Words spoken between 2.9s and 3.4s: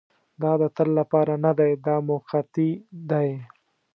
دی.